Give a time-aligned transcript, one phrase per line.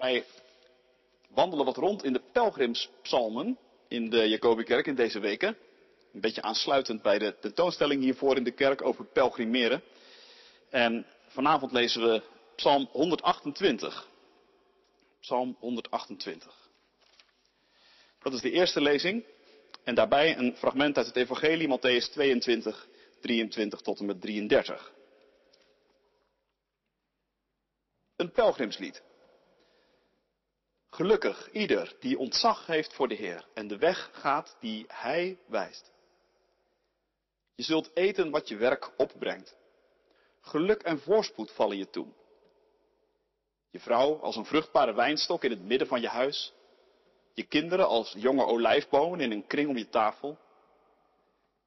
[0.00, 0.24] Wij
[1.28, 3.58] wandelen wat rond in de pelgrimspsalmen
[3.88, 5.56] in de Jacobikerk in deze weken.
[6.12, 9.82] Een beetje aansluitend bij de tentoonstelling hiervoor in de kerk over pelgrimeren.
[10.70, 12.22] En vanavond lezen we
[12.56, 14.08] Psalm 128.
[15.20, 16.68] Psalm 128.
[18.22, 19.24] Dat is de eerste lezing.
[19.84, 22.88] En daarbij een fragment uit het Evangelie, Matthäus 22,
[23.20, 24.92] 23 tot en met 33.
[28.16, 29.02] Een pelgrimslied.
[30.90, 35.92] Gelukkig ieder die ontzag heeft voor de Heer en de weg gaat die Hij wijst.
[37.54, 39.56] Je zult eten wat je werk opbrengt.
[40.40, 42.06] Geluk en voorspoed vallen je toe.
[43.70, 46.52] Je vrouw als een vruchtbare wijnstok in het midden van je huis.
[47.34, 50.38] Je kinderen als jonge olijfbomen in een kring om je tafel.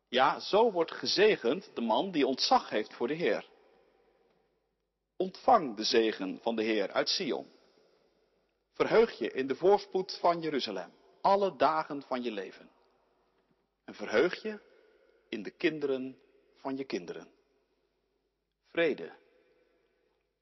[0.08, 3.50] Ja, zo wordt gezegend de man die ontzag heeft voor de Heer.
[5.18, 7.52] Ontvang de zegen van de Heer uit Sion.
[8.74, 12.70] Verheug je in de voorspoed van Jeruzalem, alle dagen van je leven.
[13.86, 14.60] En verheug je
[15.30, 16.18] in de kinderen
[16.58, 17.28] van je kinderen.
[18.72, 19.12] Vrede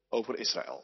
[0.10, 0.84] over Israël.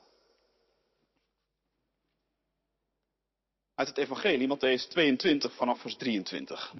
[3.75, 6.73] Uit het Evangelie, Matthäus 22 vanaf vers 23.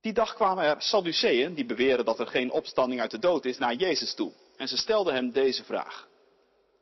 [0.00, 3.58] Die dag kwamen er Sadduceeën, die beweren dat er geen opstanding uit de dood is,
[3.58, 4.32] naar Jezus toe.
[4.56, 6.08] En ze stelden hem deze vraag.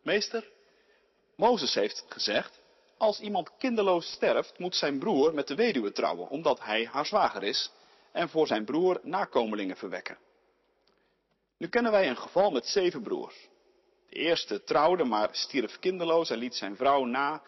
[0.02, 0.50] Meester,
[1.36, 2.62] Mozes heeft gezegd,
[2.98, 7.42] als iemand kinderloos sterft, moet zijn broer met de weduwe trouwen, omdat hij haar zwager
[7.42, 7.70] is,
[8.12, 10.18] en voor zijn broer nakomelingen verwekken.
[11.58, 13.48] Nu kennen wij een geval met zeven broers.
[14.08, 17.42] De eerste trouwde, maar stierf kinderloos en liet zijn vrouw na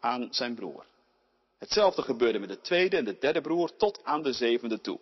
[0.00, 0.84] aan zijn broer.
[1.58, 5.00] Hetzelfde gebeurde met de tweede en de derde broer tot aan de zevende toe.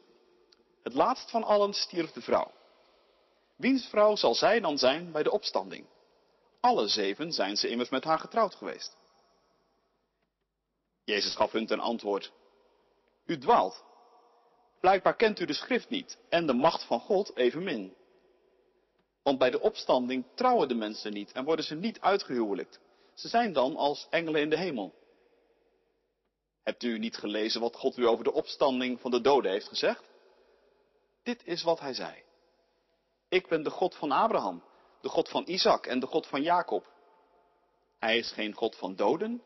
[0.83, 2.53] Het laatst van allen stierf de vrouw.
[3.59, 5.87] Wiens vrouw zal zij dan zijn bij de opstanding?
[6.61, 8.97] Alle zeven zijn ze immers met haar getrouwd geweest.
[11.05, 12.33] Jezus gaf hun ten antwoord,
[13.27, 13.85] U dwaalt.
[14.81, 17.95] Blijkbaar kent u de schrift niet en de macht van God evenmin.
[19.23, 22.81] Want bij de opstanding trouwen de mensen niet en worden ze niet uitgehuwelijkt.
[23.15, 24.95] Ze zijn dan als engelen in de hemel.
[26.63, 30.05] Hebt u niet gelezen wat God u over de opstanding van de doden heeft gezegd?
[31.23, 32.27] Dit is wat hij zei.
[33.29, 34.65] Ik ben de God van Abraham,
[35.01, 36.93] de God van Isaac en de God van Jacob.
[37.99, 39.43] Hij is geen God van doden,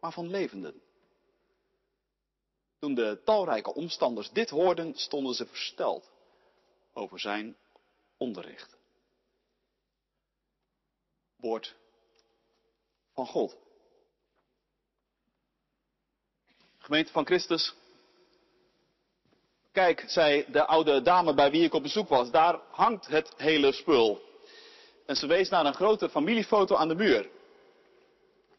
[0.00, 0.82] maar van levenden.
[2.78, 6.10] Toen de talrijke omstanders dit hoorden, stonden ze versteld
[6.92, 7.56] over zijn
[8.16, 8.76] onderricht.
[11.36, 11.76] Woord
[13.12, 13.56] van God.
[16.78, 17.74] Gemeente van Christus.
[19.76, 23.72] Kijk, zei de oude dame bij wie ik op bezoek was, daar hangt het hele
[23.72, 24.20] spul.
[25.06, 27.28] En ze wees naar een grote familiefoto aan de muur.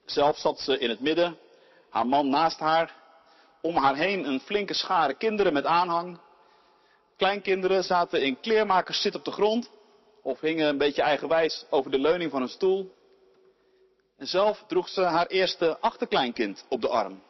[0.05, 1.37] Zelf zat ze in het midden,
[1.89, 2.95] haar man naast haar,
[3.61, 6.19] om haar heen een flinke schare kinderen met aanhang.
[7.15, 9.69] Kleinkinderen zaten in kleermakers zit op de grond
[10.21, 12.93] of hingen een beetje eigenwijs over de leuning van een stoel.
[14.17, 17.21] En zelf droeg ze haar eerste achterkleinkind op de arm.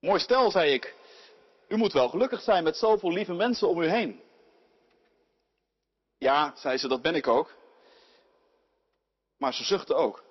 [0.00, 0.94] Mooi stel, zei ik.
[1.68, 4.22] U moet wel gelukkig zijn met zoveel lieve mensen om u heen.
[6.18, 7.54] Ja, zei ze, dat ben ik ook.
[9.36, 10.24] Maar ze zuchtte ook.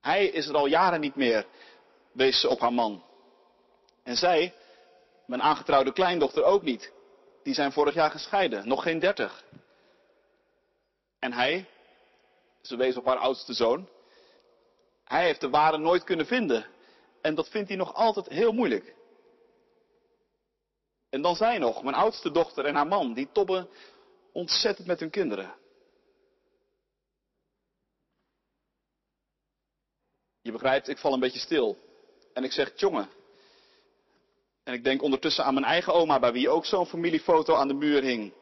[0.00, 1.46] Hij is er al jaren niet meer,
[2.12, 3.04] wees ze op haar man.
[4.02, 4.54] En zij,
[5.26, 6.92] mijn aangetrouwde kleindochter ook niet.
[7.42, 9.44] Die zijn vorig jaar gescheiden, nog geen dertig.
[11.18, 11.68] En hij,
[12.62, 13.88] ze wees op haar oudste zoon,
[15.04, 16.66] hij heeft de ware nooit kunnen vinden.
[17.20, 18.94] En dat vindt hij nog altijd heel moeilijk.
[21.08, 23.68] En dan zij nog, mijn oudste dochter en haar man, die tobben
[24.32, 25.54] ontzettend met hun kinderen.
[30.42, 31.76] Je begrijpt, ik val een beetje stil.
[32.32, 33.08] En ik zeg, jongen.
[34.62, 37.74] En ik denk ondertussen aan mijn eigen oma, bij wie ook zo'n familiefoto aan de
[37.74, 38.32] muur hing.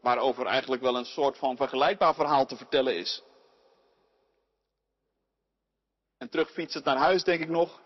[0.00, 3.22] Waarover eigenlijk wel een soort van vergelijkbaar verhaal te vertellen is.
[6.20, 7.80] En terugfietsend naar huis denk ik nog.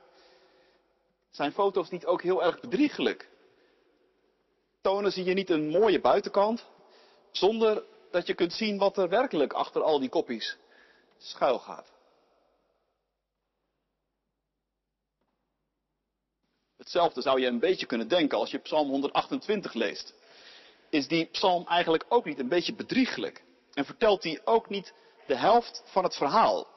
[1.31, 3.29] Zijn foto's niet ook heel erg bedriegelijk?
[4.81, 6.67] Tonen ze je niet een mooie buitenkant,
[7.31, 10.57] zonder dat je kunt zien wat er werkelijk achter al die koppies
[11.19, 11.93] schuil gaat?
[16.77, 20.15] Hetzelfde zou je een beetje kunnen denken als je Psalm 128 leest.
[20.91, 23.45] Is die psalm eigenlijk ook niet een beetje bedrieglijk?
[23.73, 24.95] En vertelt die ook niet
[25.27, 26.74] de helft van het verhaal?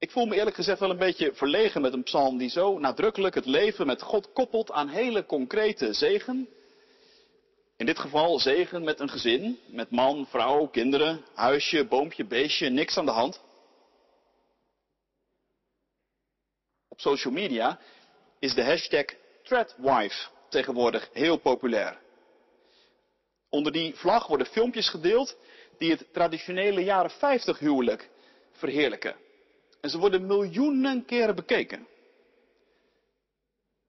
[0.00, 3.34] Ik voel me eerlijk gezegd wel een beetje verlegen met een psalm die zo nadrukkelijk
[3.34, 6.48] het leven met God koppelt aan hele concrete zegen.
[7.76, 12.96] In dit geval zegen met een gezin, met man, vrouw, kinderen, huisje, boompje, beestje, niks
[12.96, 13.40] aan de hand.
[16.88, 17.78] Op social media
[18.38, 19.04] is de hashtag
[19.42, 21.98] Threadwife tegenwoordig heel populair.
[23.48, 25.36] Onder die vlag worden filmpjes gedeeld
[25.78, 28.10] die het traditionele jaren 50 huwelijk
[28.52, 29.28] verheerlijken.
[29.80, 31.86] En ze worden miljoenen keren bekeken.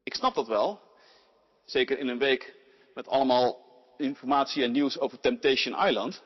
[0.03, 0.79] Ik snap dat wel.
[1.65, 2.55] Zeker in een week
[2.93, 3.65] met allemaal
[3.97, 6.23] informatie en nieuws over Temptation Island.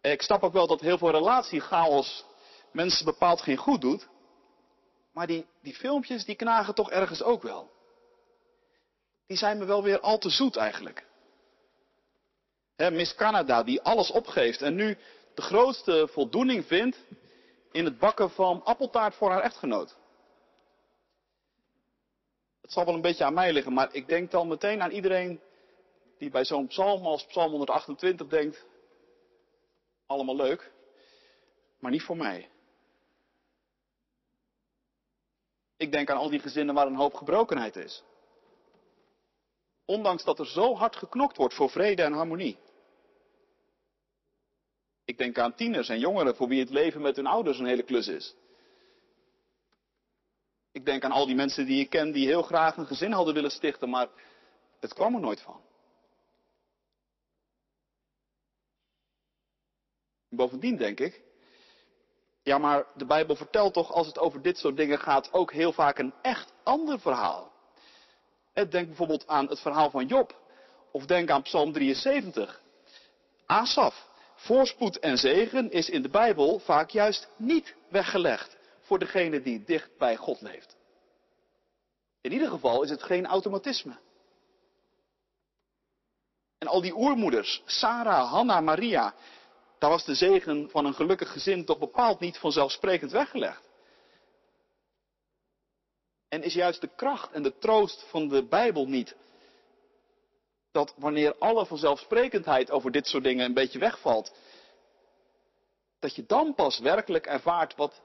[0.00, 2.24] Ik snap ook wel dat heel veel relatiechaos
[2.72, 4.08] mensen bepaald geen goed doet.
[5.12, 7.70] Maar die, die filmpjes die knagen toch ergens ook wel.
[9.26, 11.06] Die zijn me wel weer al te zoet eigenlijk.
[12.76, 14.98] Miss Canada die alles opgeeft en nu
[15.34, 16.96] de grootste voldoening vindt
[17.78, 19.96] in het bakken van appeltaart voor haar echtgenoot.
[22.60, 25.40] Het zal wel een beetje aan mij liggen, maar ik denk dan meteen aan iedereen
[26.18, 28.66] die bij zo'n psalm als psalm 128 denkt,
[30.06, 30.72] allemaal leuk,
[31.78, 32.48] maar niet voor mij.
[35.76, 38.02] Ik denk aan al die gezinnen waar een hoop gebrokenheid is.
[39.84, 42.58] Ondanks dat er zo hard geknokt wordt voor vrede en harmonie.
[45.08, 47.82] Ik denk aan tieners en jongeren voor wie het leven met hun ouders een hele
[47.82, 48.34] klus is.
[50.72, 53.34] Ik denk aan al die mensen die ik ken die heel graag een gezin hadden
[53.34, 54.08] willen stichten, maar
[54.80, 55.60] het kwam er nooit van.
[60.28, 61.22] Bovendien denk ik,
[62.42, 65.72] ja maar de Bijbel vertelt toch als het over dit soort dingen gaat ook heel
[65.72, 67.52] vaak een echt ander verhaal.
[68.52, 70.36] Denk bijvoorbeeld aan het verhaal van Job.
[70.90, 72.62] Of denk aan Psalm 73.
[73.46, 74.07] Asaf,
[74.38, 79.96] voorspoed en zegen is in de Bijbel vaak juist niet weggelegd voor degene die dicht
[79.98, 80.76] bij God leeft.
[82.20, 83.98] In ieder geval is het geen automatisme.
[86.58, 89.14] En al die oermoeders, Sarah, Hanna, Maria,
[89.78, 93.68] daar was de zegen van een gelukkig gezin toch bepaald niet vanzelfsprekend weggelegd.
[96.28, 99.16] En is juist de kracht en de troost van de Bijbel niet
[100.78, 104.32] dat wanneer alle vanzelfsprekendheid over dit soort dingen een beetje wegvalt,
[105.98, 108.00] dat je dan pas werkelijk ervaart wat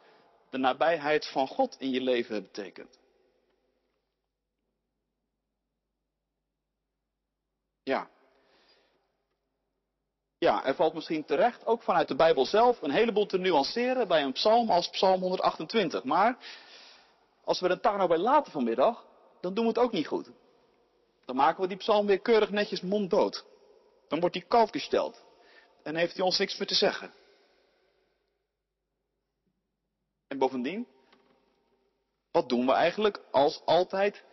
[0.50, 3.00] de nabijheid van God in je leven betekent.
[7.84, 8.10] Ja.
[10.38, 14.24] Ja, er valt misschien terecht, ook vanuit de Bijbel zelf, een heleboel te nuanceren bij
[14.24, 16.04] een psalm als Psalm 128.
[16.04, 16.38] Maar
[17.44, 19.06] als we het daar nou bij laten vanmiddag,
[19.42, 20.32] dan doen we het ook niet goed.
[21.26, 23.46] Dan maken we die psalm weer keurig netjes monddood.
[24.08, 25.24] Dan wordt die koud gesteld.
[25.84, 27.14] En heeft hij ons niks meer te zeggen.
[30.28, 30.88] En bovendien,
[32.32, 34.24] wat doen we eigenlijk als altijd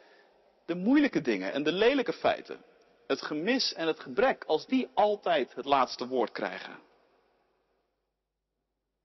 [0.64, 2.64] de moeilijke dingen en de lelijke feiten,
[3.06, 6.78] het gemis en het gebrek, als die altijd het laatste woord krijgen?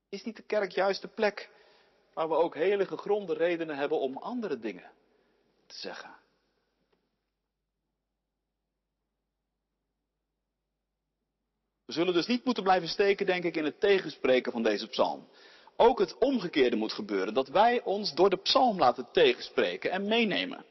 [0.10, 1.50] Is niet de kerk juist de plek
[2.14, 4.92] waar we ook hele gegronde redenen hebben om andere dingen
[5.66, 6.16] te zeggen?
[11.86, 15.28] We zullen dus niet moeten blijven steken, denk ik, in het tegenspreken van deze psalm.
[15.78, 20.66] Ook het omgekeerde moet gebeuren, dat wij ons door de psalm laten tegenspreken en meenemen.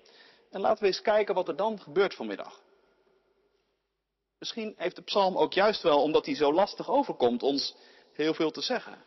[0.50, 2.62] En laten we eens kijken wat er dan gebeurt vanmiddag.
[4.38, 7.74] Misschien heeft de psalm ook juist wel, omdat hij zo lastig overkomt, ons
[8.12, 9.04] heel veel te zeggen.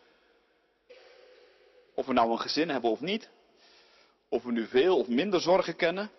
[1.94, 3.30] Of we nou een gezin hebben of niet.
[4.28, 6.10] Of we nu veel of minder zorgen kennen.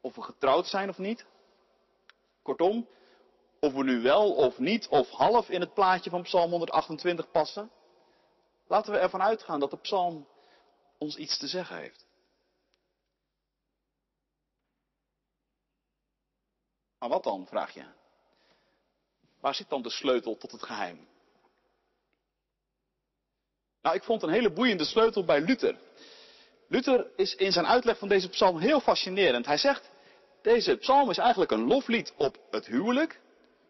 [0.00, 1.24] Of we getrouwd zijn of niet.
[2.42, 2.88] Kortom,
[3.62, 7.70] of we nu wel of niet of half in het plaatje van Psalm 128 passen.
[8.66, 10.28] Laten we ervan uitgaan dat de psalm
[10.98, 12.06] ons iets te zeggen heeft.
[16.98, 17.84] Maar wat dan, vraag je?
[19.40, 21.08] Waar zit dan de sleutel tot het geheim?
[23.82, 25.78] Nou, ik vond een hele boeiende sleutel bij Luther.
[26.68, 29.46] Luther is in zijn uitleg van deze psalm heel fascinerend.
[29.46, 29.90] Hij zegt,
[30.42, 33.20] deze psalm is eigenlijk een loflied op het huwelijk,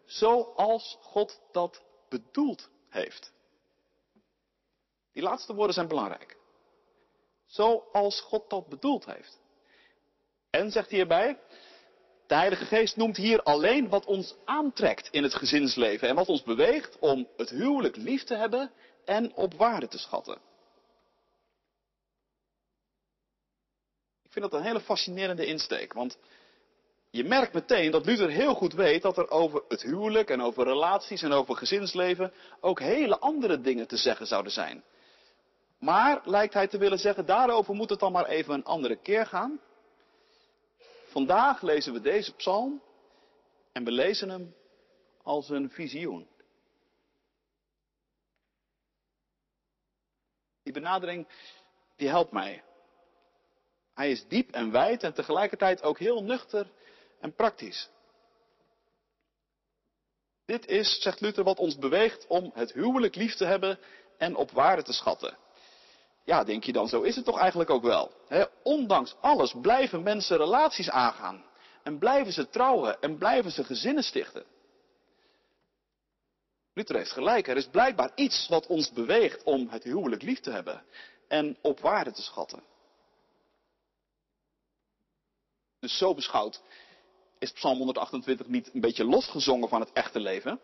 [0.05, 3.33] zoals God dat bedoeld heeft.
[5.11, 6.37] Die laatste woorden zijn belangrijk.
[7.45, 9.39] Zoals God dat bedoeld heeft.
[10.49, 11.39] En zegt hierbij,
[12.27, 16.43] de Heilige Geest noemt hier alleen wat ons aantrekt in het gezinsleven en wat ons
[16.43, 18.71] beweegt om het huwelijk lief te hebben
[19.05, 20.37] en op waarde te schatten.
[24.23, 26.17] Ik vind dat een hele fascinerende insteek, want
[27.13, 30.63] je merkt meteen dat Luther heel goed weet dat er over het huwelijk en over
[30.63, 34.83] relaties en over gezinsleven ook hele andere dingen te zeggen zouden zijn.
[35.79, 39.25] Maar, lijkt hij te willen zeggen, daarover moet het dan maar even een andere keer
[39.25, 39.59] gaan.
[41.05, 42.81] Vandaag lezen we deze psalm
[43.71, 44.55] En we lezen hem
[45.23, 46.27] als een visioen.
[50.63, 51.27] Die benadering,
[51.95, 52.63] die helpt mij.
[53.93, 56.71] Hij is diep en wijd en tegelijkertijd ook heel nuchter
[57.23, 57.89] en praktisch.
[60.45, 63.79] Dit is, zegt Luther, wat ons beweegt om het huwelijk lief te hebben
[64.17, 65.37] en op waarde te schatten.
[66.23, 68.11] Ja, denk je dan, zo is het toch eigenlijk ook wel.
[68.63, 71.45] ondanks alles blijven mensen relaties aangaan.
[71.83, 74.45] En blijven ze trouwen en blijven ze gezinnen stichten.
[76.73, 80.51] Luther heeft gelijk, er is blijkbaar iets wat ons beweegt om het huwelijk lief te
[80.51, 80.85] hebben
[81.27, 82.63] en op waarde te schatten.
[85.79, 86.61] Dus zo beschouwd
[87.43, 90.59] is Psalm 128 niet een beetje losgezongen van het echte leven.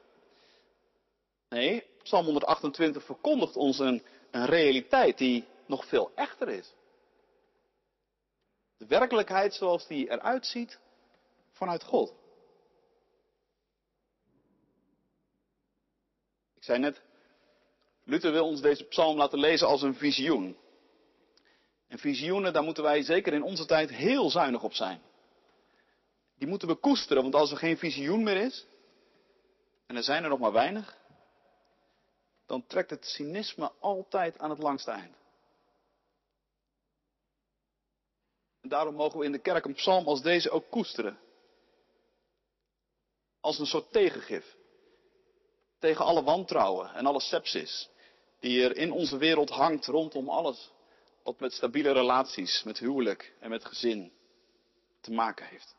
[1.49, 6.73] Nee, Psalm 128 verkondigt ons een, een realiteit die nog veel echter is.
[8.77, 10.79] De werkelijkheid zoals die eruit ziet
[11.51, 12.13] vanuit God.
[16.55, 17.01] Ik zei net,
[18.03, 20.57] Luther wil ons deze psalm laten lezen als een visioen.
[21.87, 25.01] En visioenen, daar moeten wij zeker in onze tijd heel zuinig op zijn.
[26.39, 28.65] Die moeten we koesteren, want als er geen visioen meer is,
[29.85, 30.97] en er zijn er nog maar weinig,
[32.45, 35.15] dan trekt het cynisme altijd aan het langste eind.
[38.61, 41.19] En daarom mogen we in de kerk een psalm als deze ook koesteren.
[43.39, 44.57] Als een soort tegengif.
[45.79, 47.89] Tegen alle wantrouwen en alle sepsis
[48.39, 50.71] die er in onze wereld hangt rondom alles
[51.23, 54.11] wat met stabiele relaties, met huwelijk en met gezin
[55.01, 55.75] te maken heeft.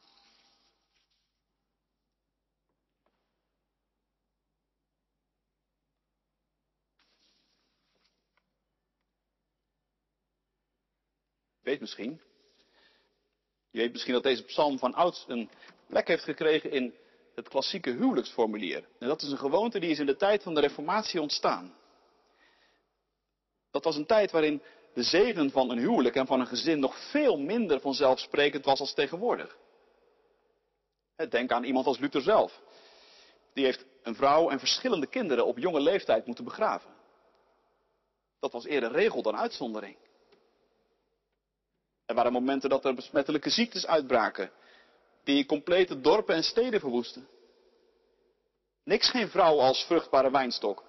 [11.78, 12.20] Misschien,
[13.70, 15.50] je weet misschien dat deze psalm van ouds een
[15.86, 16.94] plek heeft gekregen in
[17.34, 18.84] het klassieke huwelijksformulier.
[18.98, 21.74] En dat is een gewoonte die is in de tijd van de Reformatie ontstaan.
[23.70, 24.62] Dat was een tijd waarin
[24.94, 28.94] de zegen van een huwelijk en van een gezin nog veel minder vanzelfsprekend was als
[28.94, 29.56] tegenwoordig.
[31.28, 32.60] Denk aan iemand als Luther zelf.
[33.52, 36.90] Die heeft een vrouw en verschillende kinderen op jonge leeftijd moeten begraven.
[38.40, 39.96] Dat was eerder regel dan uitzondering.
[42.10, 44.50] Er waren momenten dat er besmettelijke ziektes uitbraken,
[45.24, 47.28] die complete dorpen en steden verwoesten.
[48.84, 50.84] Niks geen vrouw als vruchtbare wijnstok.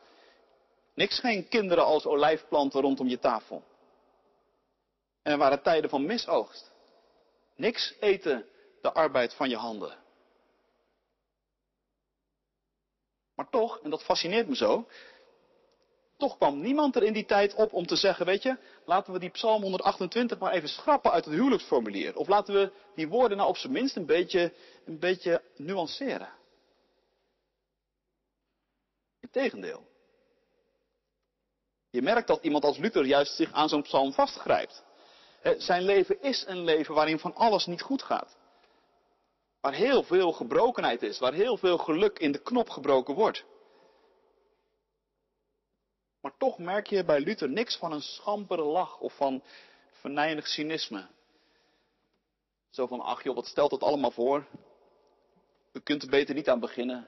[0.93, 3.63] Niks geen kinderen als olijfplanten rondom je tafel.
[5.23, 6.71] En er waren tijden van misoogst.
[7.55, 8.45] Niks eten
[8.81, 9.97] de arbeid van je handen.
[13.35, 14.87] Maar toch, en dat fascineert me zo,
[16.21, 19.19] toch kwam niemand er in die tijd op om te zeggen, weet je, laten we
[19.19, 22.15] die Psalm 128 maar even schrappen uit het huwelijksformulier.
[22.15, 24.53] Of laten we die woorden nou op zijn minst een beetje,
[24.85, 26.29] een beetje nuanceren.
[29.19, 29.87] Integendeel.
[31.89, 34.83] Je merkt dat iemand als Luther juist zich aan zo'n psalm vastgrijpt.
[35.57, 38.37] Zijn leven is een leven waarin van alles niet goed gaat.
[39.61, 43.43] Waar heel veel gebrokenheid is, waar heel veel geluk in de knop gebroken wordt.
[46.21, 49.43] Maar toch merk je bij Luther niks van een schampere lach of van
[49.91, 51.07] venijnig cynisme.
[52.69, 54.47] Zo van, ach joh, wat stelt het allemaal voor?
[55.73, 57.07] U kunt er beter niet aan beginnen.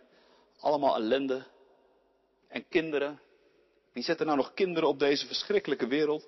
[0.60, 1.46] Allemaal ellende.
[2.48, 3.22] En kinderen.
[3.92, 6.28] Wie zet er nou nog kinderen op deze verschrikkelijke wereld?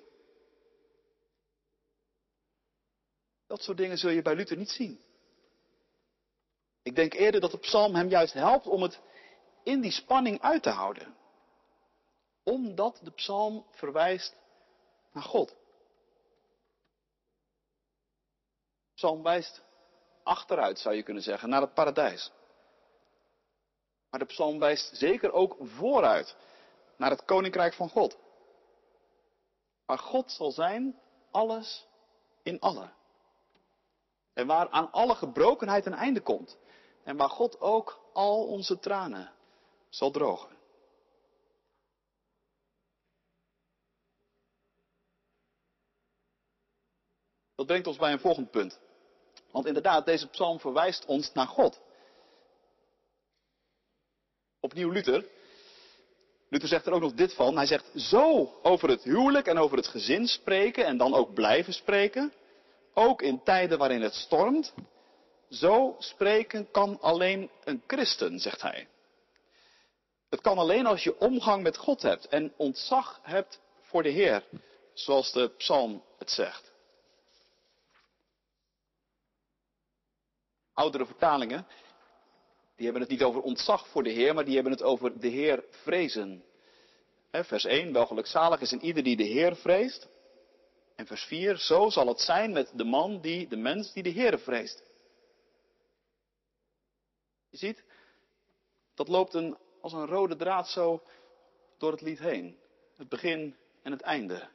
[3.46, 5.00] Dat soort dingen zul je bij Luther niet zien.
[6.82, 9.00] Ik denk eerder dat de psalm hem juist helpt om het
[9.62, 11.16] in die spanning uit te houden
[12.46, 14.36] omdat de psalm verwijst
[15.12, 15.48] naar God.
[18.88, 19.62] De psalm wijst
[20.22, 22.30] achteruit, zou je kunnen zeggen, naar het paradijs.
[24.10, 26.36] Maar de psalm wijst zeker ook vooruit
[26.96, 28.16] naar het koninkrijk van God.
[29.86, 31.00] Waar God zal zijn,
[31.30, 31.86] alles
[32.42, 32.88] in alle.
[34.34, 36.56] En waar aan alle gebrokenheid een einde komt.
[37.04, 39.32] En waar God ook al onze tranen
[39.88, 40.55] zal drogen.
[47.56, 48.78] Dat brengt ons bij een volgend punt.
[49.50, 51.80] Want inderdaad, deze psalm verwijst ons naar God.
[54.60, 55.26] Opnieuw Luther.
[56.48, 57.56] Luther zegt er ook nog dit van.
[57.56, 61.72] Hij zegt zo over het huwelijk en over het gezin spreken en dan ook blijven
[61.72, 62.32] spreken.
[62.94, 64.74] Ook in tijden waarin het stormt.
[65.50, 68.88] Zo spreken kan alleen een christen, zegt hij.
[70.28, 74.44] Het kan alleen als je omgang met God hebt en ontzag hebt voor de Heer,
[74.94, 76.72] zoals de psalm het zegt.
[80.76, 81.66] Oudere vertalingen,
[82.76, 85.28] Die hebben het niet over ontzag voor de Heer, maar die hebben het over de
[85.28, 86.44] Heer vrezen.
[87.30, 90.08] vers 1, welgelukzalig is in ieder die de Heer vreest.
[90.94, 94.08] En vers 4, zo zal het zijn met de man die, de mens die de
[94.08, 94.82] Heer vreest.
[97.48, 97.84] Je ziet,
[98.94, 101.02] dat loopt een, als een rode draad zo
[101.78, 102.58] door het lied heen.
[102.96, 104.48] Het begin en het einde.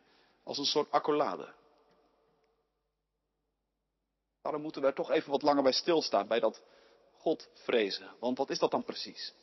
[0.44, 1.54] Als een soort accolade.
[4.42, 6.62] Daarom moeten we er toch even wat langer bij stilstaan, bij dat
[7.18, 8.10] God vrezen.
[8.20, 9.34] Want wat is dat dan precies?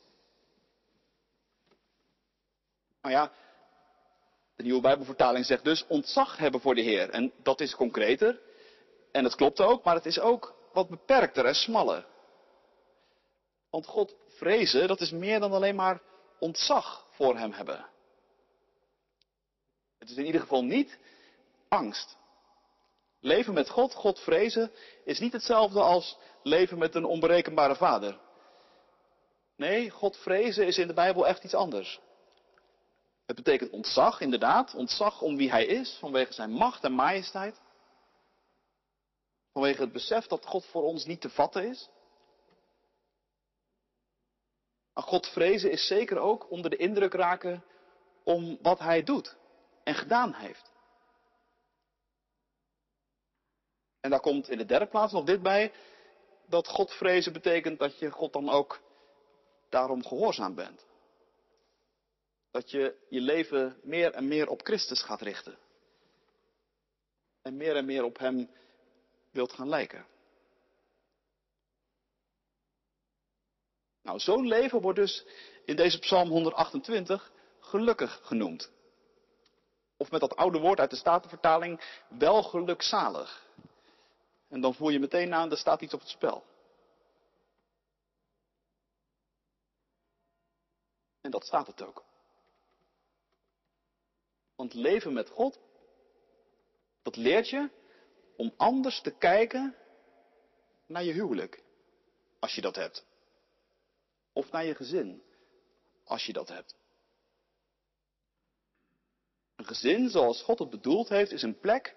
[3.01, 3.31] Nou ja,
[4.55, 7.09] de nieuwe Bijbelvertaling zegt dus ontzag hebben voor de Heer.
[7.09, 8.39] En dat is concreter.
[9.11, 12.05] En het klopt ook, maar het is ook wat beperkter en smaller.
[13.69, 16.01] Want God vrezen, dat is meer dan alleen maar
[16.39, 17.85] ontzag voor Hem hebben.
[19.97, 20.97] Het is in ieder geval niet
[21.67, 22.17] angst.
[23.19, 24.71] Leven met God, God vrezen,
[25.03, 28.19] is niet hetzelfde als leven met een onberekenbare vader.
[29.55, 31.99] Nee, God vrezen is in de Bijbel echt iets anders.
[33.25, 37.61] Het betekent ontzag, inderdaad, ontzag om wie Hij is, vanwege Zijn macht en majesteit.
[39.53, 41.89] Vanwege het besef dat God voor ons niet te vatten is.
[44.93, 47.63] Maar God vrezen is zeker ook onder de indruk raken
[48.23, 49.35] om wat Hij doet
[49.83, 50.71] en gedaan heeft.
[54.01, 55.71] En daar komt in de derde plaats nog dit bij,
[56.45, 58.81] dat God vrezen betekent dat je God dan ook
[59.69, 60.85] daarom gehoorzaam bent.
[62.51, 65.57] Dat je je leven meer en meer op Christus gaat richten.
[67.41, 68.49] En meer en meer op Hem
[69.31, 70.05] wilt gaan lijken.
[74.01, 75.25] Nou, zo'n leven wordt dus
[75.65, 78.71] in deze Psalm 128 gelukkig genoemd.
[79.97, 83.48] Of met dat oude woord uit de Statenvertaling, wel gelukzalig.
[84.49, 86.43] En dan voel je meteen aan, er staat iets op het spel.
[91.21, 92.03] En dat staat het ook.
[94.55, 95.59] Want leven met God,
[97.01, 97.69] dat leert je
[98.35, 99.75] om anders te kijken
[100.85, 101.63] naar je huwelijk,
[102.39, 103.05] als je dat hebt.
[104.33, 105.23] Of naar je gezin,
[106.03, 106.75] als je dat hebt.
[109.55, 111.95] Een gezin zoals God het bedoeld heeft, is een plek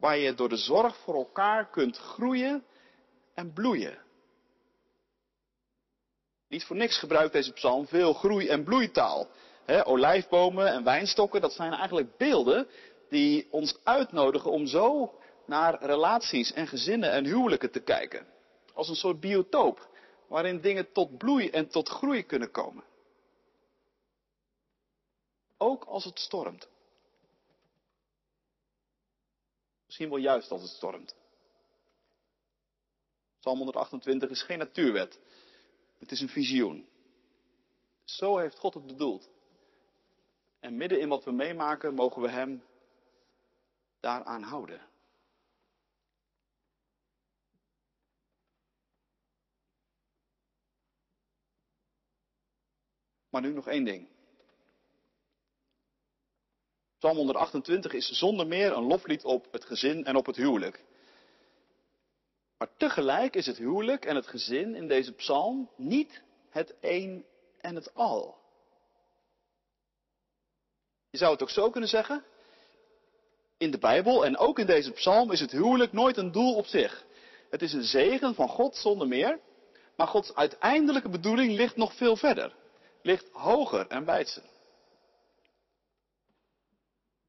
[0.00, 2.64] waar je door de zorg voor elkaar kunt groeien
[3.34, 3.98] en bloeien.
[6.48, 9.28] Niet voor niks gebruikt deze psalm veel groei- en bloeitaal.
[9.84, 12.68] olijfbomen en wijnstokken, dat zijn eigenlijk beelden
[13.08, 15.14] die ons uitnodigen om zo
[15.46, 18.26] naar relaties en gezinnen en huwelijken te kijken.
[18.74, 19.88] Als een soort biotoop,
[20.28, 22.84] waarin dingen tot bloei en tot groei kunnen komen.
[25.58, 26.68] Ook als het stormt.
[29.98, 31.14] Misschien wel juist als het stormt.
[33.40, 35.20] Psalm 128 is geen natuurwet.
[35.98, 36.88] Het is een visioen.
[38.04, 39.30] Zo heeft God het bedoeld.
[40.60, 42.62] En midden in wat we meemaken mogen we Hem
[44.00, 44.80] daaraan houden.
[53.28, 54.15] Maar nu nog één ding.
[56.98, 60.84] Psalm 128 is zonder meer een loflied op het gezin en op het huwelijk.
[62.58, 67.24] Maar tegelijk is het huwelijk en het gezin in deze psalm niet het een
[67.60, 68.38] en het al.
[71.10, 72.24] Je zou het ook zo kunnen zeggen.
[73.58, 76.66] In de Bijbel en ook in deze psalm is het huwelijk nooit een doel op
[76.66, 77.04] zich.
[77.50, 79.40] Het is een zegen van God zonder meer.
[79.96, 82.54] Maar Gods uiteindelijke bedoeling ligt nog veel verder.
[83.02, 84.42] Ligt hoger en wijdser.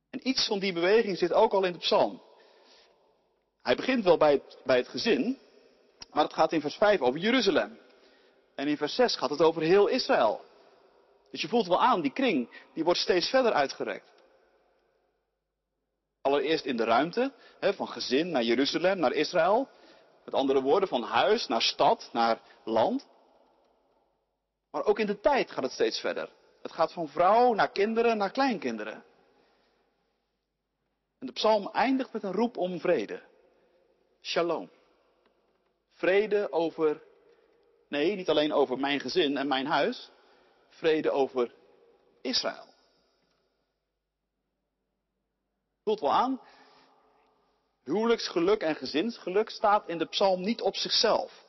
[0.10, 2.22] En iets van die beweging zit ook al in de psalm.
[3.62, 5.40] Hij begint wel bij het, bij het gezin,
[6.12, 7.80] maar het gaat in vers 5 over Jeruzalem.
[8.56, 10.46] En in vers 6 gaat het over heel Israël.
[11.32, 14.10] Dus je voelt wel aan, die kring, die wordt steeds verder uitgerekt.
[16.22, 19.70] Allereerst in de ruimte, hè, van gezin naar Jeruzalem, naar Israël.
[20.26, 23.08] Met andere woorden, van huis naar stad, naar land.
[24.72, 26.30] Maar ook in de tijd gaat het steeds verder.
[26.62, 29.04] Het gaat van vrouw naar kinderen naar kleinkinderen.
[31.20, 33.22] En de psalm eindigt met een roep om vrede.
[34.22, 34.70] Shalom.
[35.92, 37.04] Vrede over,
[37.88, 40.10] nee, niet alleen over mijn gezin en mijn huis.
[40.70, 41.54] Vrede over
[42.22, 42.66] Israël.
[45.84, 46.42] Voelt wel aan?
[47.84, 51.46] Huwelijksgeluk en gezinsgeluk staat in de psalm niet op zichzelf.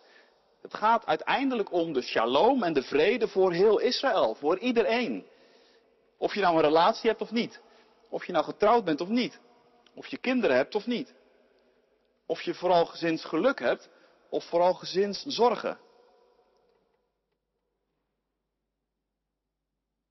[0.63, 5.27] Het gaat uiteindelijk om de shalom en de vrede voor heel Israël, voor iedereen.
[6.17, 7.61] Of je nou een relatie hebt of niet.
[8.09, 9.41] Of je nou getrouwd bent of niet.
[9.99, 11.15] Of je kinderen hebt of niet.
[12.27, 13.89] Of je vooral gezinsgeluk hebt
[14.29, 15.81] of vooral gezinszorgen.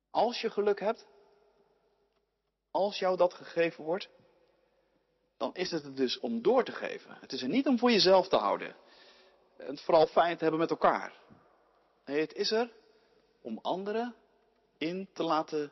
[0.09, 1.07] Als je geluk hebt,
[2.71, 4.09] als jou dat gegeven wordt,
[5.37, 7.17] dan is het dus om door te geven.
[7.19, 8.75] Het is er niet om voor jezelf te houden.
[9.57, 11.13] En vooral fijn te hebben met elkaar.
[12.05, 12.73] Nee, het is er
[13.41, 14.15] om anderen
[14.77, 15.71] in te laten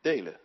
[0.00, 0.41] delen.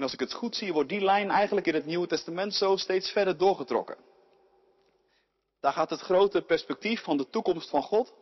[0.00, 2.76] En als ik het goed zie, wordt die lijn eigenlijk in het Nieuwe Testament zo
[2.76, 3.96] steeds verder doorgetrokken.
[5.60, 8.12] Daar gaat het grote perspectief van de toekomst van God,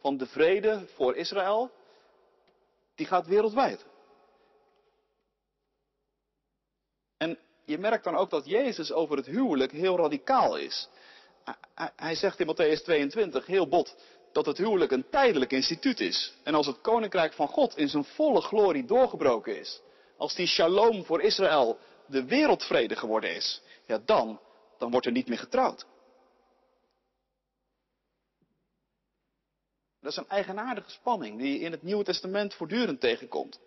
[0.00, 1.70] van de vrede voor Israël,
[2.94, 3.84] die gaat wereldwijd.
[7.16, 10.88] En je merkt dan ook dat Jezus over het huwelijk heel radicaal is.
[11.96, 13.96] Hij zegt in Matthäus 22 heel bot
[14.32, 16.34] dat het huwelijk een tijdelijk instituut is.
[16.42, 19.82] En als het koninkrijk van God in zijn volle glorie doorgebroken is,
[20.16, 24.40] als die shalom voor Israël de wereldvrede geworden is, ja dan,
[24.78, 25.86] dan wordt er niet meer getrouwd.
[30.00, 33.60] Dat is een eigenaardige spanning die je in het Nieuwe Testament voortdurend tegenkomt.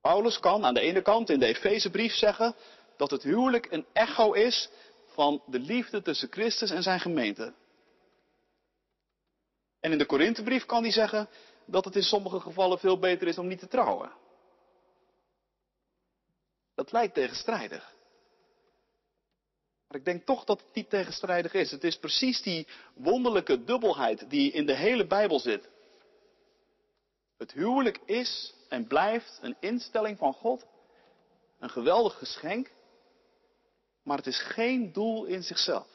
[0.00, 2.54] Paulus kan aan de ene kant in de Efezebrief zeggen
[2.96, 4.68] dat het huwelijk een echo is
[5.06, 7.54] van de liefde tussen Christus en zijn gemeente.
[9.80, 11.28] En in de Korinthebrief kan hij zeggen
[11.64, 14.12] dat het in sommige gevallen veel beter is om niet te trouwen.
[16.78, 17.94] Dat lijkt tegenstrijdig.
[19.88, 21.70] Maar ik denk toch dat het niet tegenstrijdig is.
[21.70, 25.68] Het is precies die wonderlijke dubbelheid die in de hele Bijbel zit.
[27.36, 30.66] Het huwelijk is en blijft een instelling van God.
[31.58, 32.70] Een geweldig geschenk.
[34.02, 35.88] Maar het is geen doel in zichzelf.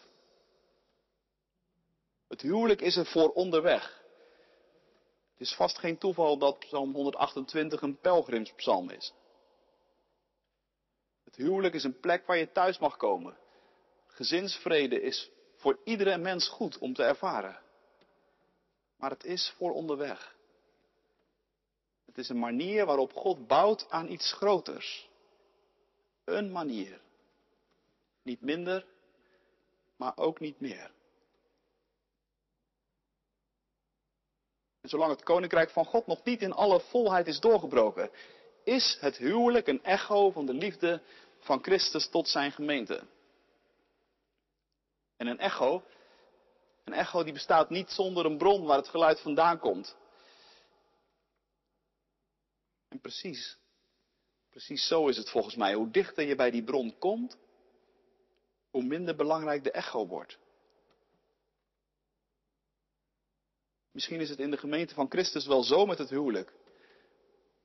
[2.27, 4.03] Het huwelijk is er voor onderweg.
[5.31, 9.13] Het is vast geen toeval dat Psalm 128 een pelgrimspsalm is.
[11.33, 13.37] Het huwelijk is een plek waar je thuis mag komen.
[14.07, 17.59] Gezinsvrede is voor iedere mens goed om te ervaren.
[18.97, 20.35] Maar het is voor onderweg.
[22.05, 25.09] Het is een manier waarop God bouwt aan iets groters.
[26.23, 27.01] Een manier.
[28.21, 28.85] Niet minder,
[29.95, 30.91] maar ook niet meer.
[34.81, 38.11] En zolang het koninkrijk van God nog niet in alle volheid is doorgebroken,
[38.63, 41.01] is het huwelijk een echo van de liefde
[41.39, 43.03] van Christus tot zijn gemeente.
[45.17, 45.83] En een echo,
[46.83, 49.95] een echo die bestaat niet zonder een bron waar het geluid vandaan komt.
[52.89, 53.57] En precies,
[54.49, 55.73] precies zo is het volgens mij.
[55.73, 57.37] Hoe dichter je bij die bron komt,
[58.71, 60.37] hoe minder belangrijk de echo wordt.
[63.91, 66.53] Misschien is het in de gemeente van Christus wel zo met het huwelijk.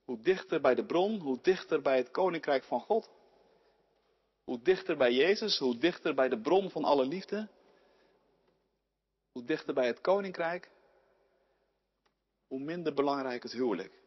[0.08, 3.10] Hoe dichter bij de bron, hoe dichter bij het koninkrijk van God.
[4.44, 7.48] Hoe dichter bij Jezus, hoe dichter bij de bron van alle liefde.
[9.32, 10.70] Hoe dichter bij het koninkrijk,
[12.46, 14.02] hoe minder belangrijk het huwelijk.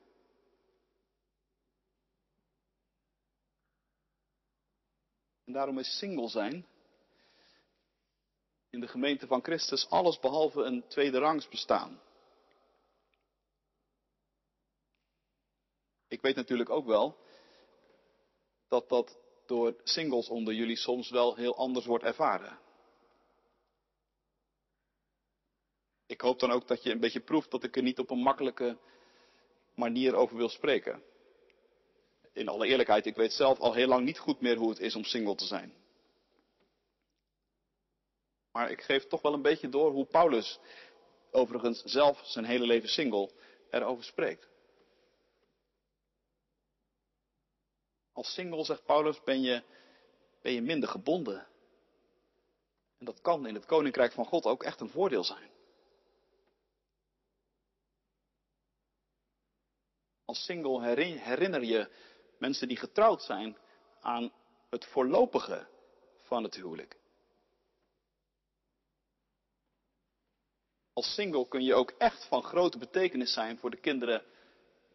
[5.46, 6.66] En daarom is single zijn
[8.70, 12.02] in de gemeente van Christus alles behalve een tweede rangs bestaan.
[16.22, 17.18] Ik weet natuurlijk ook wel
[18.68, 22.60] dat dat door singles onder jullie soms wel heel anders wordt ervaren.
[26.06, 28.22] Ik hoop dan ook dat je een beetje proeft dat ik er niet op een
[28.22, 28.78] makkelijke
[29.76, 31.04] manier over wil spreken.
[32.34, 34.96] In alle eerlijkheid, ik weet zelf al heel lang niet goed meer hoe het is
[34.96, 35.74] om single te zijn.
[38.52, 40.60] Maar ik geef toch wel een beetje door hoe Paulus,
[41.32, 43.30] overigens zelf zijn hele leven single,
[43.70, 44.51] erover spreekt.
[48.14, 49.64] Als single, zegt Paulus, ben je,
[50.42, 51.48] ben je minder gebonden.
[52.98, 55.50] En dat kan in het koninkrijk van God ook echt een voordeel zijn.
[60.26, 60.86] Als single
[61.20, 61.90] herinner je
[62.38, 63.58] mensen die getrouwd zijn
[64.00, 64.32] aan
[64.70, 65.68] het voorlopige
[66.22, 67.00] van het huwelijk.
[70.94, 74.24] Als single kun je ook echt van grote betekenis zijn voor de kinderen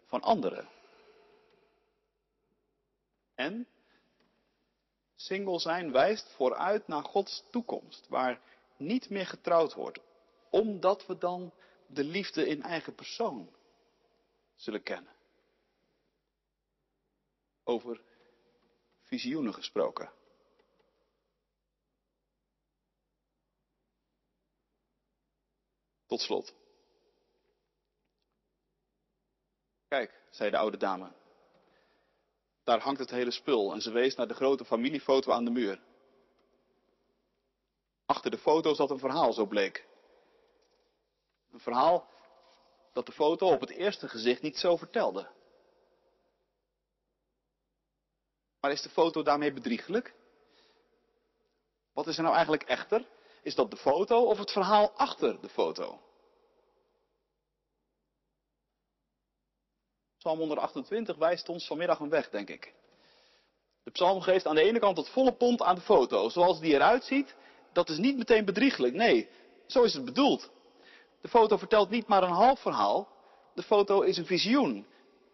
[0.06, 0.68] van anderen.
[3.36, 3.68] En
[5.14, 8.40] single zijn wijst vooruit naar Gods toekomst, waar
[8.76, 10.00] niet meer getrouwd wordt,
[10.50, 11.52] omdat we dan
[11.86, 13.54] de liefde in eigen persoon
[14.54, 15.14] zullen kennen.
[17.64, 18.00] Over
[19.02, 20.12] visioenen gesproken.
[26.06, 26.54] Tot slot.
[29.88, 31.25] Kijk, zei de oude dame.
[32.66, 35.80] Daar hangt het hele spul en ze wees naar de grote familiefoto aan de muur.
[38.06, 39.86] achter de foto zat een verhaal, zo bleek.
[41.52, 42.08] Een verhaal
[42.92, 45.28] dat de foto op het eerste gezicht niet zo vertelde.
[48.60, 50.14] Maar is de foto daarmee bedriegelijk?
[51.92, 53.06] Wat is er nou eigenlijk echter?
[53.42, 56.05] Is dat de foto of het verhaal achter de foto?
[60.26, 62.74] Psalm 128 wijst ons vanmiddag een weg, denk ik.
[63.82, 66.28] De psalm geeft aan de ene kant het volle pond aan de foto.
[66.28, 67.34] Zoals die eruit ziet,
[67.72, 68.94] dat is niet meteen bedrieglijk.
[68.94, 69.28] Nee,
[69.66, 70.50] zo is het bedoeld.
[71.20, 73.08] De foto vertelt niet maar een half verhaal.
[73.54, 74.86] De foto is een visioen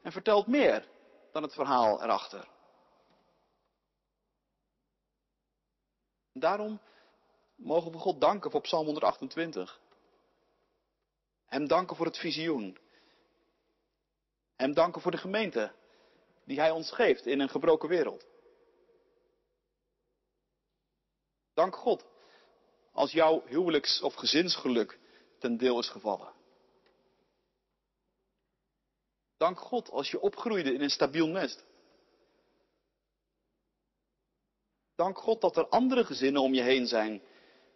[0.03, 0.89] en vertelt meer
[1.33, 2.49] dan het verhaal erachter.
[6.33, 6.81] Daarom
[7.55, 9.81] mogen we God danken voor Psalm 128.
[11.47, 12.79] Hem danken voor het visioen.
[14.63, 15.73] Hem danken voor de gemeente
[16.45, 18.27] die Hij ons geeft in een gebroken wereld.
[21.55, 22.05] Dank God
[22.93, 24.99] als jouw huwelijks- of gezinsgeluk
[25.39, 26.33] ten deel is gevallen.
[29.37, 31.65] Dank God als je opgroeide in een stabiel nest.
[34.95, 37.23] Dank God dat er andere gezinnen om je heen zijn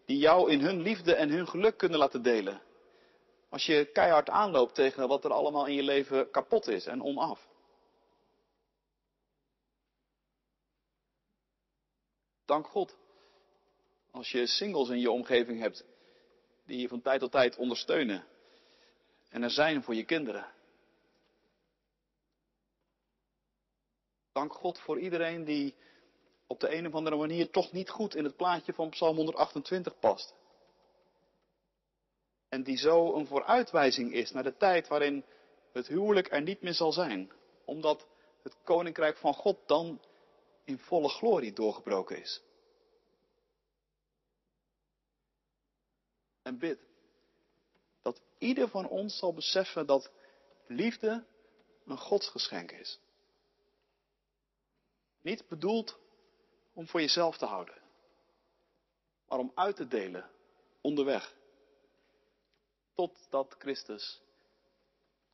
[0.04, 2.62] die jou in hun liefde en hun geluk kunnen laten delen.
[3.56, 7.48] Als je keihard aanloopt tegen wat er allemaal in je leven kapot is en onaf.
[12.44, 12.96] Dank God
[14.10, 15.84] als je singles in je omgeving hebt
[16.64, 18.26] die je van tijd tot tijd ondersteunen
[19.28, 20.52] en er zijn voor je kinderen.
[24.32, 25.74] Dank God voor iedereen die
[26.46, 29.98] op de een of andere manier toch niet goed in het plaatje van Psalm 128
[29.98, 30.34] past.
[32.56, 35.24] En die zo een vooruitwijzing is naar de tijd waarin
[35.72, 37.32] het huwelijk er niet meer zal zijn,
[37.64, 38.06] omdat
[38.42, 40.00] het koninkrijk van God dan
[40.64, 42.42] in volle glorie doorgebroken is.
[46.42, 46.78] En bid
[48.02, 50.10] dat ieder van ons zal beseffen dat
[50.66, 51.24] liefde
[51.86, 53.00] een godsgeschenk is.
[55.20, 55.98] Niet bedoeld
[56.72, 57.82] om voor jezelf te houden,
[59.28, 60.30] maar om uit te delen
[60.80, 61.35] onderweg.
[62.96, 64.22] Totdat Christus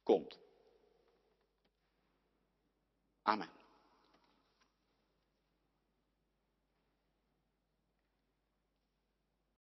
[0.04, 0.38] komt.
[3.22, 3.61] Amen.